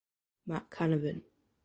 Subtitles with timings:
[0.47, 1.21] Matt Canavan.